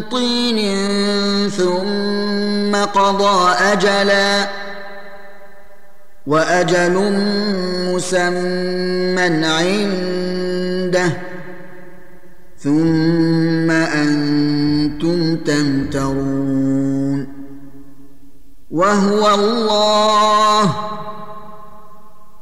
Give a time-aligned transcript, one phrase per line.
[0.00, 0.58] طين
[1.48, 4.48] ثم قضى أجلا
[6.26, 7.12] وأجل
[7.94, 11.12] مسمى عنده
[12.58, 17.28] ثم أنتم تمترون
[18.70, 20.95] وهو الله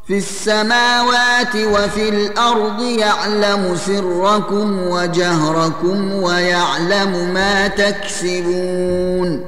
[0.07, 9.45] في السماوات وفي الأرض يعلم سركم وجهركم ويعلم ما تكسبون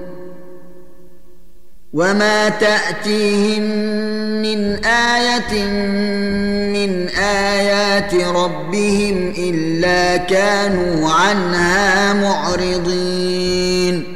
[1.93, 3.63] وما تأتيهم
[4.43, 5.65] من آية
[6.73, 14.16] من آيات ربهم إلا كانوا عنها معرضين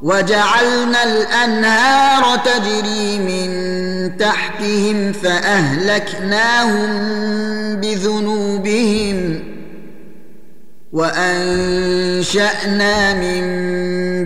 [0.00, 3.48] وجعلنا الأنهار تجري من
[4.16, 6.90] تحتهم فأهلكناهم
[7.76, 9.44] بذنوبهم
[10.92, 12.34] وأنشأنا
[13.14, 13.44] من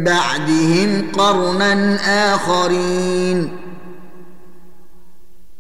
[0.05, 1.99] بعدهم قرنا
[2.35, 3.62] آخرين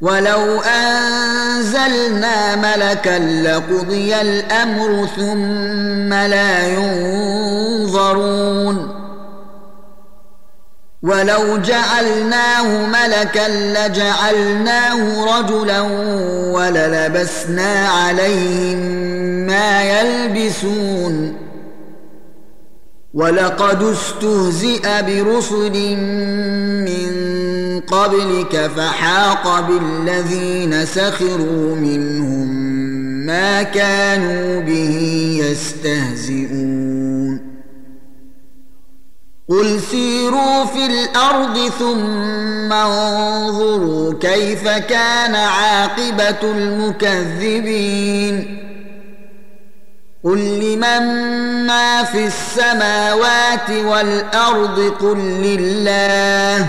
[0.00, 8.28] ولو انزلنا ملكا لقضي الامر ثم لا ينظرون
[11.02, 15.80] ولو جعلناه ملكا لجعلناه رجلا
[16.52, 18.78] وللبسنا عليهم
[19.46, 21.36] ما يلبسون
[23.14, 25.96] ولقد استهزئ برسل
[26.86, 27.47] من
[27.80, 32.48] قبلك فحاق بالذين سخروا منهم
[33.26, 35.00] ما كانوا به
[35.44, 37.40] يستهزئون.
[39.48, 48.34] قل سيروا في الأرض ثم انظروا كيف كان عاقبة المكذبين.
[50.24, 51.02] قل لمن
[51.66, 56.68] ما في السماوات والأرض قل لله.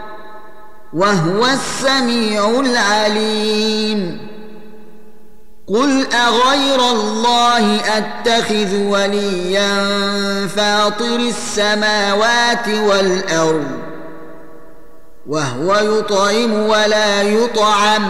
[0.93, 4.31] وهو السميع العليم.
[5.67, 9.77] قل اغير الله اتخذ وليا
[10.47, 13.67] فاطر السماوات والارض
[15.27, 18.09] وهو يطعم ولا يطعم.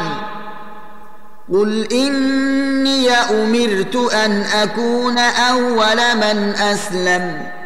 [1.54, 7.61] قل اني امرت ان اكون اول من اسلم.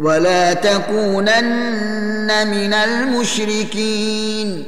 [0.00, 4.66] ولا تكونن من المشركين.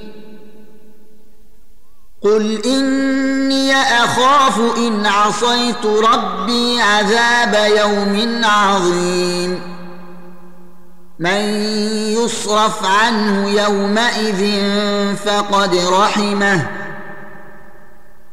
[2.22, 9.60] قل إني أخاف إن عصيت ربي عذاب يوم عظيم.
[11.18, 11.40] من
[12.18, 14.60] يصرف عنه يومئذ
[15.16, 16.70] فقد رحمه.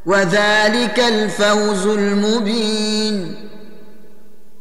[0.05, 3.42] وذلك الفوز المبين.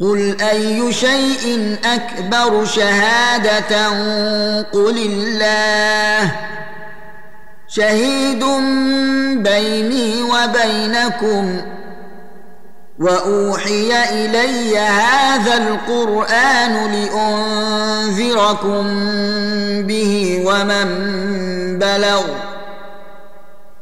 [0.00, 3.88] قل اي شيء اكبر شهاده
[4.72, 6.32] قل الله
[7.68, 8.44] شهيد
[9.42, 11.60] بيني وبينكم
[12.98, 18.84] واوحي الي هذا القران لانذركم
[19.82, 20.88] به ومن
[21.78, 22.53] بلغ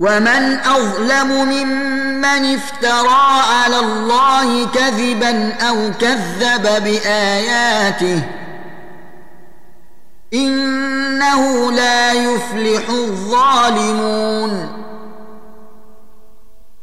[0.00, 8.22] ومن اظلم ممن افترى على الله كذبا أو كذب باياته
[10.34, 14.85] انه لا يفلح الظالمون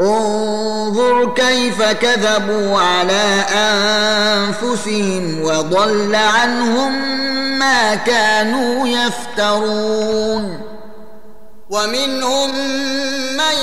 [0.00, 7.18] انظر كيف كذبوا على أنفسهم وضل عنهم
[7.58, 10.60] ما كانوا يفترون.
[11.70, 12.50] ومنهم
[13.36, 13.56] من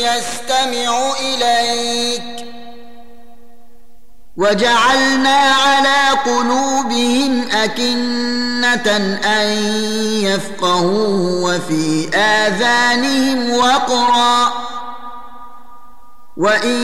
[0.00, 2.22] يستمع إليك.
[4.36, 9.46] وجعلنا على قلوبهم أكنة أن
[10.22, 14.71] يفقهوا وفي آذانهم وقرا.
[16.36, 16.78] وان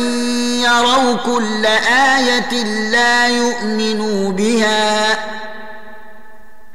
[0.60, 5.18] يروا كل إيه لا يؤمنوا بها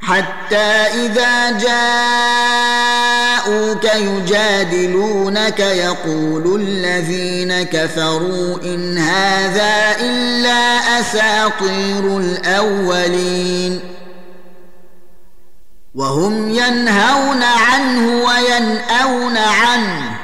[0.00, 0.56] حتى
[1.06, 1.50] اذا
[3.38, 13.80] جاءوك يجادلونك يقول الذين كفروا ان هذا الا اساطير الاولين
[15.94, 20.23] وهم ينهون عنه ويناون عنه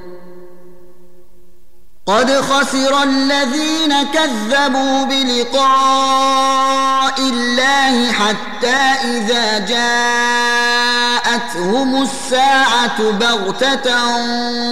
[2.11, 5.61] قد خسر الذين كذبوا بلقاء
[7.19, 9.59] الله حتى إذا
[11.29, 13.91] جاءتهم الساعة بغتة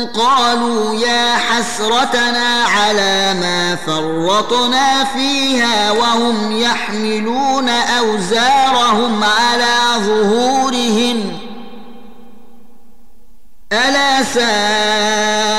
[0.06, 11.40] قالوا يا حسرتنا على ما فرطنا فيها وهم يحملون أوزارهم على ظهورهم.
[13.74, 15.59] ألا ساء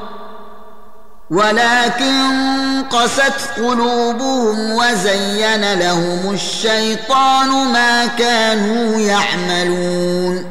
[1.31, 10.45] ولكن قست قلوبهم وزين لهم الشيطان ما كانوا يعملون.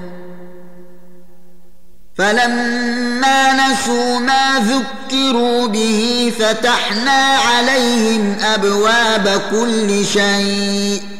[2.18, 11.19] فلما نسوا ما ذكروا به فتحنا عليهم أبواب كل شيء.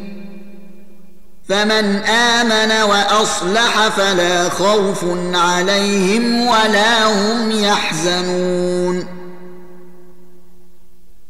[1.49, 9.07] فمن آمن وأصلح فلا خوف عليهم ولا هم يحزنون.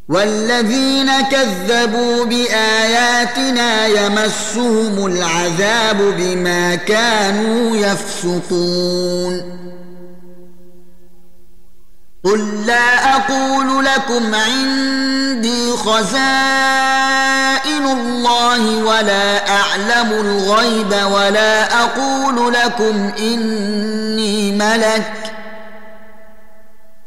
[0.10, 9.62] والذين كذبوا بآياتنا يمسهم العذاب بما كانوا يفسقون.
[12.24, 17.21] قل لا أقول لكم عندي خزائن
[17.66, 25.14] الله ولا أعلم الغيب ولا أقول لكم إني ملك.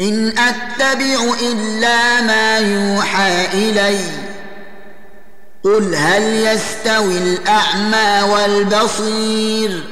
[0.01, 3.99] إن أتبع إلا ما يوحى إلي.
[5.65, 9.83] قل هل يستوي الأعمى والبصير؟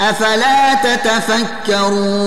[0.00, 2.26] أفلا تتفكرون؟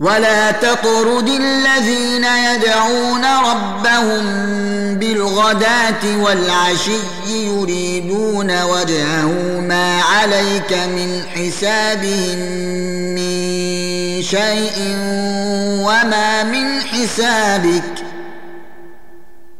[0.00, 4.24] ولا تطرد الذين يدعون ربهم
[4.94, 12.38] بالغداه والعشي يريدون وجهه ما عليك من حسابهم
[13.14, 14.96] من شيء
[15.84, 18.04] وما من حسابك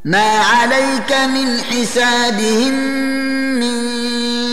[0.04, 2.74] ما عليك من حسابهم
[3.60, 4.00] من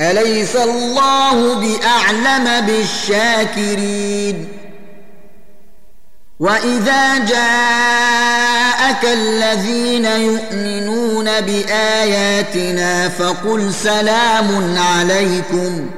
[0.00, 4.48] أليس الله بأعلم بالشاكرين؟
[6.40, 15.90] وإذا جاءك الذين يؤمنون بآياتنا فقل سلام عليكم.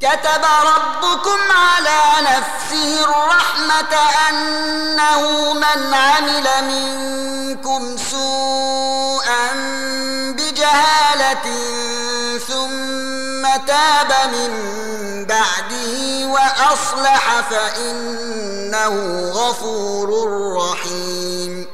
[0.00, 3.96] كتب ربكم على نفسه الرحمة
[4.30, 8.95] أنه من عمل منكم سوءا
[10.76, 11.66] بجهاله
[13.66, 14.50] تاب من
[15.24, 18.94] بعده وأصلح فإنه
[19.30, 20.08] غفور
[20.56, 21.66] رحيم.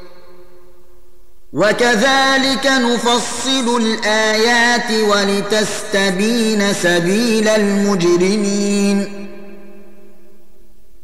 [1.52, 9.31] وكذلك نفصل الآيات ولتستبين سبيل المجرمين.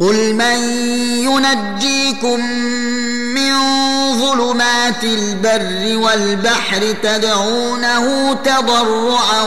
[0.00, 0.58] قل من
[1.24, 2.40] ينجيكم
[3.34, 3.52] من
[4.20, 9.42] ظلمات البر والبحر تدعونه تضرعا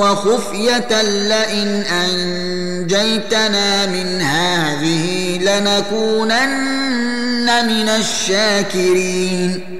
[0.00, 6.80] وخفيه لئن انجيتنا من هذه لنكونن
[7.66, 9.79] من الشاكرين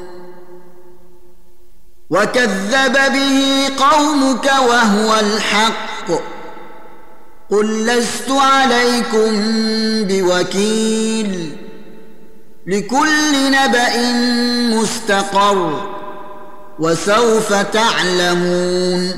[2.11, 6.11] وكذب به قومك وهو الحق.
[7.51, 9.31] قل لست عليكم
[10.07, 11.57] بوكيل
[12.67, 14.11] لكل نبأ
[14.75, 15.87] مستقر
[16.79, 19.17] وسوف تعلمون.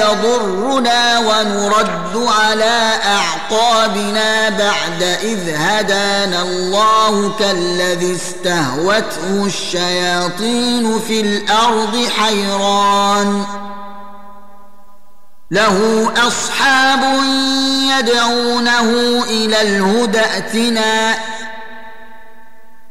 [0.00, 13.44] يضرنا ونرد على أعقابنا بعد إذ هدانا الله كالذي استهوته الشياطين في الأرض حيران.
[15.50, 17.00] له أصحاب
[17.98, 18.90] يدعونه
[19.24, 21.14] إلى الهدى ائتنا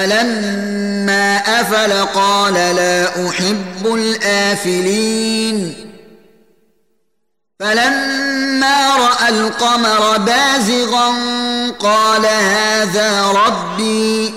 [0.00, 5.74] فلما أفل قال لا أحب الآفلين.
[7.60, 11.14] فلما رأى القمر بازغا
[11.80, 14.34] قال هذا ربي.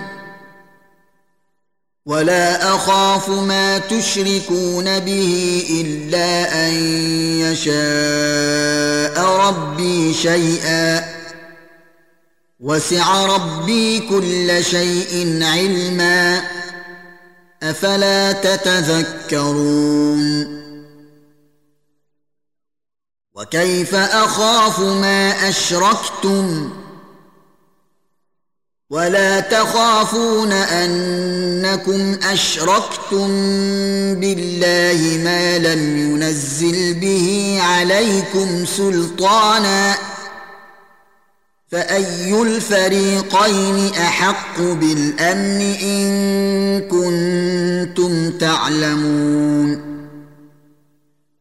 [2.05, 6.73] ولا اخاف ما تشركون به الا ان
[7.39, 11.05] يشاء ربي شيئا
[12.59, 16.41] وسع ربي كل شيء علما
[17.63, 19.81] افلا تتذكرون
[23.33, 26.69] وكيف اخاف ما اشركتم
[28.91, 33.27] ولا تخافون انكم اشركتم
[34.15, 39.95] بالله ما لم ينزل به عليكم سلطانا
[41.71, 49.90] فاي الفريقين احق بالامن ان كنتم تعلمون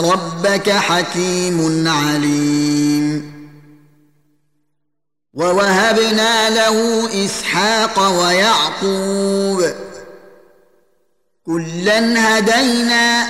[0.00, 3.34] ربك حكيم عليم.
[5.34, 9.74] ووهبنا له إسحاق ويعقوب.
[11.46, 13.26] كلا هدينا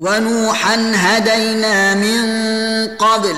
[0.00, 2.22] ونوحا هدينا من
[2.96, 3.36] قبل.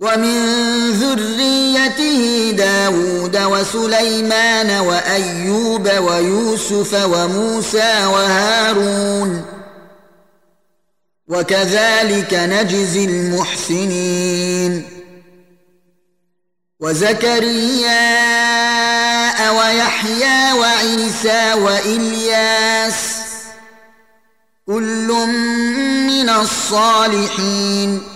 [0.00, 9.44] ومن ذريته داود وسليمان وأيوب ويوسف وموسى وهارون.
[11.28, 14.88] وكذلك نجزي المحسنين.
[16.80, 17.90] وزكريا
[19.50, 23.16] ويحيى وعيسى وإلياس
[24.66, 25.08] كل
[26.06, 28.15] من الصالحين.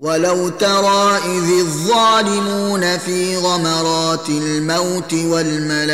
[0.00, 5.84] ولو ترى اذ الظالمون في غمرات الموت والملائكه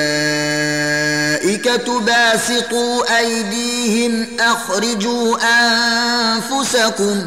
[2.01, 5.37] باسطوا ايديهم اخرجوا
[6.35, 7.27] انفسكم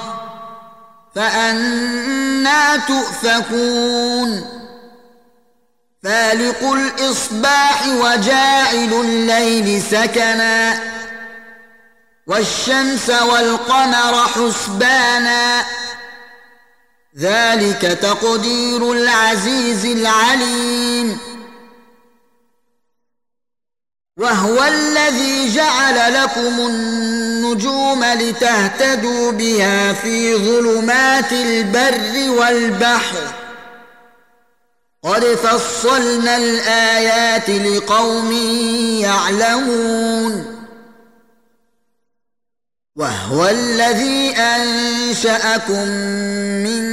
[1.15, 4.61] فأنا تؤفكون
[6.03, 10.79] فالق الإصباح وجاعل الليل سكنا
[12.27, 15.63] والشمس والقمر حسبانا
[17.17, 21.30] ذلك تقدير العزيز العليم
[24.21, 33.17] وهو الذي جعل لكم النجوم لتهتدوا بها في ظلمات البر والبحر.
[35.03, 38.31] قد فصلنا الآيات لقوم
[39.01, 40.57] يعلمون.
[42.95, 45.87] وهو الذي أنشأكم
[46.63, 46.90] من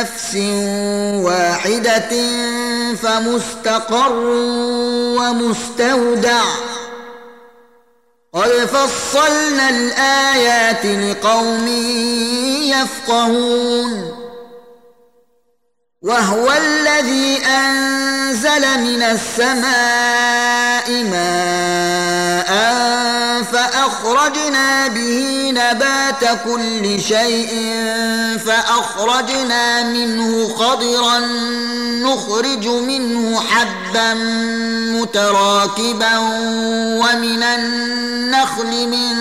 [0.00, 0.36] نفس
[1.24, 2.12] واحدة
[2.94, 4.12] فمستقر
[5.18, 6.44] ومستودع.
[8.32, 11.68] قد فصلنا الآيات لقوم
[12.62, 14.23] يفقهون.
[16.04, 22.50] وهو الذي أنزل من السماء ماء
[23.52, 27.74] فأخرجنا به نبات كل شيء
[28.46, 31.18] فأخرجنا منه خضرا
[32.00, 34.14] نخرج منه حبا
[35.00, 36.18] متراكبا
[36.98, 39.16] ومن النخل من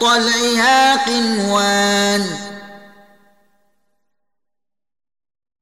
[0.00, 2.45] طلعها قنوان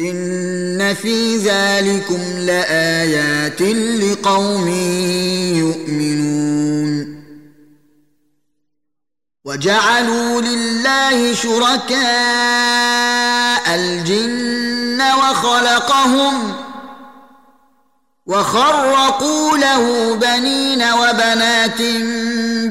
[0.00, 3.62] إن في ذلكم لآيات
[4.02, 4.68] لقوم
[5.58, 7.20] يؤمنون.
[9.44, 12.00] وجعلوا لله شركاء
[13.74, 16.54] الجن وخلقهم
[18.26, 21.82] وخرقوا له بنين وبنات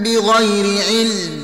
[0.02, 1.39] بغير علم.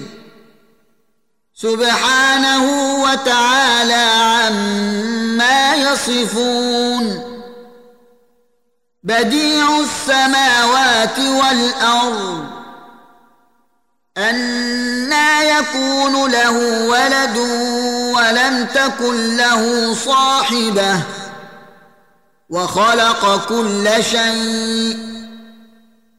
[1.55, 2.65] سبحانه
[3.03, 7.35] وتعالى عما يصفون.
[9.03, 12.45] بديع السماوات والأرض
[14.17, 17.37] أنا يكون له ولد
[18.15, 20.99] ولم تكن له صاحبة
[22.49, 24.97] وخلق كل شيء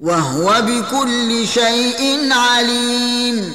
[0.00, 3.54] وهو بكل شيء عليم.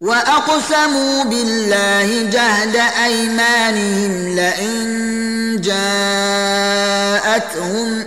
[0.00, 7.26] واقسموا بالله جهد ايمانهم لئن جاءتهم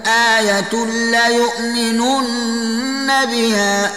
[0.08, 0.70] إيه
[1.12, 2.28] ليؤمنن
[3.26, 3.92] بها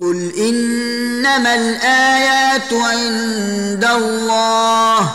[0.00, 5.10] قل انما الايات عند الله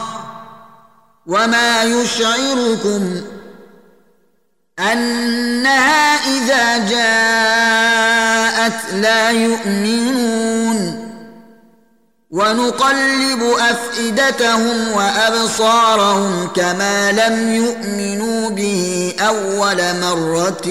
[1.26, 3.22] وما يشعركم
[4.80, 8.14] أنها إذا جاءت
[8.94, 11.06] لا يؤمنون.
[12.32, 20.68] ونقلب أفئدتهم وأبصارهم كما لم يؤمنوا به أول مرة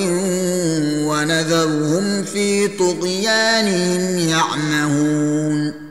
[1.09, 5.85] ونذرهم في طغيانهم يعمهون.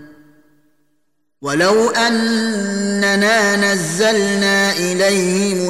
[1.42, 5.70] ولو أننا نزلنا إليهم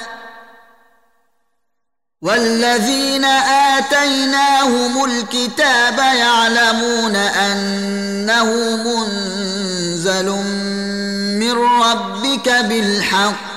[2.21, 3.25] والذين
[3.75, 8.45] آتيناهم الكتاب يعلمون أنه
[8.75, 10.29] منزل
[11.39, 13.51] من ربك بالحق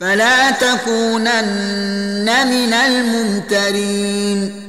[0.00, 4.64] فلا تكونن من الممترين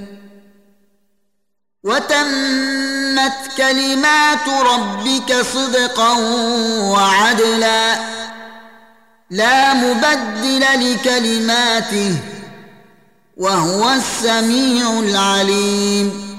[1.84, 6.12] وتمت كلمات ربك صدقا
[6.82, 7.96] وعدلا
[9.30, 12.16] لا مبدل لكلماته
[13.38, 16.30] وهو السميع العليم.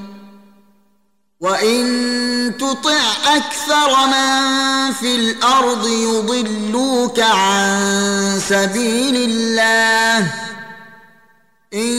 [1.41, 3.01] وإن تطع
[3.37, 10.27] أكثر من في الأرض يضلوك عن سبيل الله.
[11.75, 11.93] إن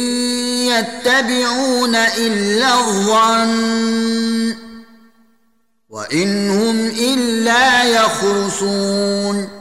[0.67, 4.55] يتبعون إلا الظن
[5.89, 9.61] وإن هم إلا يخرصون.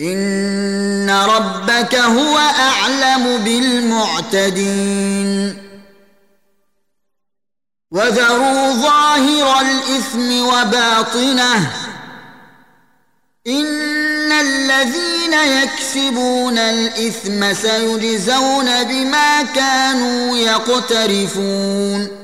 [0.00, 4.94] ان ربك هو اعلم بالمعتدين
[7.90, 11.70] وذروا ظاهر الاثم وباطنه
[13.46, 15.32] ان الذين
[15.62, 22.23] يكسبون الاثم سيجزون بما كانوا يقترفون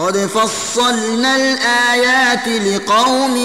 [0.00, 3.36] قد فصلنا الآيات لقوم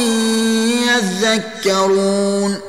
[0.87, 2.59] يذكرون.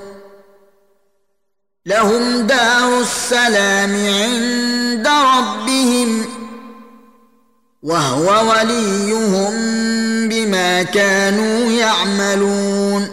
[1.87, 6.25] لهم دار السلام عند ربهم
[7.83, 9.53] وهو وليهم
[10.29, 13.09] بما كانوا يعملون.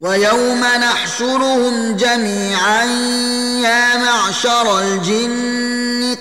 [0.00, 2.84] ويوم نحشرهم جميعا
[3.62, 5.71] يا معشر الجن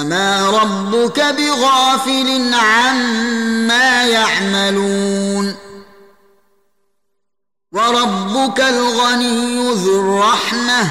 [0.00, 5.56] وما ربك بغافل عما يعملون
[7.72, 10.90] وربك الغني ذو الرحمه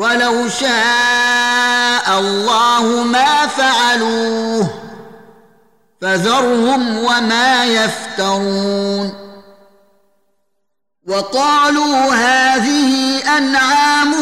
[0.00, 4.68] ولو شاء الله ما فعلوه
[6.00, 9.12] فذرهم وما يفترون
[11.08, 14.14] وقالوا هذه أنعام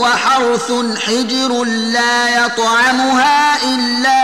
[0.00, 4.23] وحرث حجر لا يطعمها إلا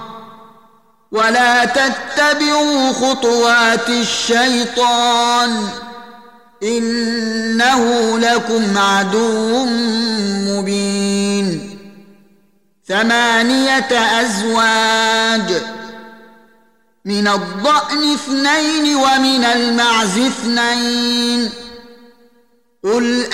[1.11, 5.67] ولا تتبعوا خطوات الشيطان
[6.63, 9.65] إنه لكم عدو
[10.47, 11.77] مبين.
[12.87, 15.61] ثمانية أزواج
[17.05, 21.49] من الضأن اثنين ومن المعز اثنين.
[22.83, 23.33] قل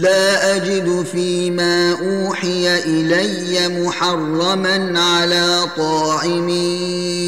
[0.00, 6.48] لا أجد فيما أوحي إلي محرما على طاعم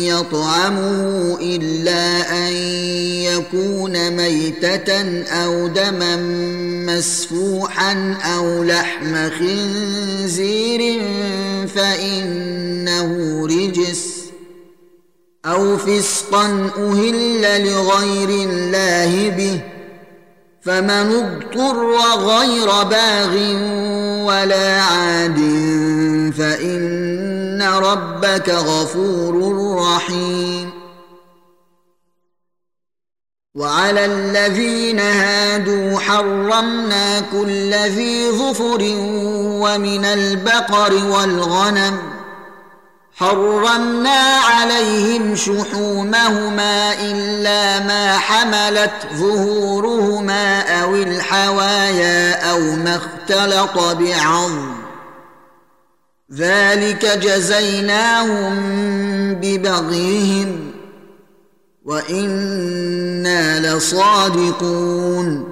[0.00, 2.52] يطعمه إلا أن
[3.22, 6.16] يكون ميتة أو دما
[6.86, 11.02] مسفوحا أو لحم خنزير
[11.74, 14.22] فإنه رجس
[15.46, 19.60] أو فسقا أهل لغير الله به
[20.62, 23.36] فمن اضطر غير باغ
[24.26, 25.38] ولا عاد
[26.38, 29.34] فإن ربك غفور
[29.78, 30.70] رحيم.
[33.54, 38.82] وعلى الذين هادوا حرمنا كل ذي ظفر
[39.62, 42.21] ومن البقر والغنم
[43.14, 54.74] حرمنا عليهم شحومهما إلا ما حملت ظهورهما أو الحوايا أو ما اختلط بعظم.
[56.34, 58.54] ذلك جزيناهم
[59.34, 60.72] ببغيهم
[61.84, 65.51] وإنا لصادقون.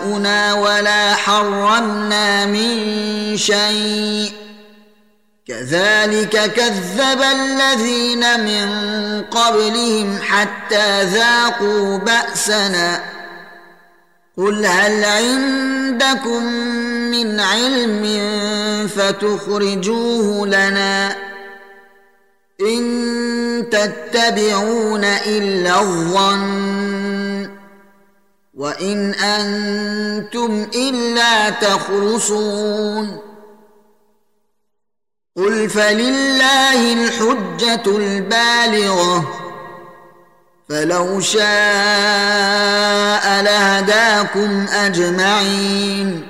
[0.00, 4.32] اباؤنا ولا حرمنا من شيء
[5.46, 8.68] كذلك كذب الذين من
[9.22, 13.00] قبلهم حتى ذاقوا باسنا
[14.36, 16.44] قل هل عندكم
[17.10, 18.06] من علم
[18.96, 21.16] فتخرجوه لنا
[22.60, 27.19] ان تتبعون الا الظن
[28.60, 33.18] وان أنتم الا تخرصون
[35.36, 39.40] قل فلله الحجه البالغه
[40.68, 41.42] فلو شاء
[43.42, 46.29] لهداكم اجمعين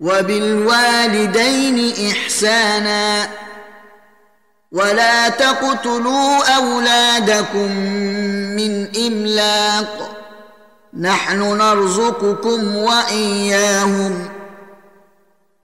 [0.00, 3.28] وبالوالدين إحسانا
[4.72, 7.72] ولا تقتلوا أولادكم
[8.56, 10.16] من إملاق
[11.00, 14.28] نحن نرزقكم وإياهم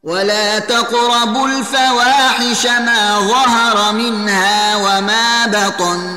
[0.03, 6.17] ولا تقربوا الفواحش ما ظهر منها وما بطن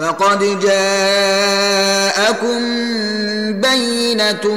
[0.00, 2.58] فقد جاءكم
[3.60, 4.54] بينه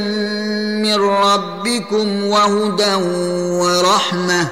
[0.84, 2.94] من ربكم وهدى
[3.60, 4.48] ورحمه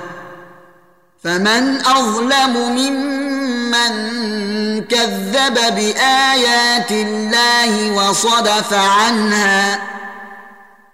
[1.24, 3.92] فمن اظلم ممن
[4.82, 9.82] كذب بايات الله وصدف عنها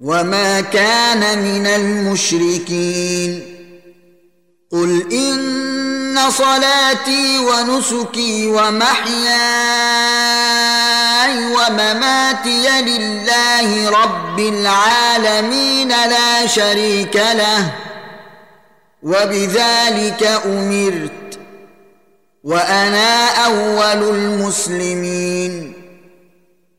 [0.00, 3.42] وما كان من المشركين
[4.72, 9.16] قل ان صلاتي ونسكي ومحياي
[11.46, 17.72] ومماتي لله رب العالمين لا شريك له
[19.02, 21.38] وبذلك امرت
[22.44, 25.77] وأنا اول المسلمين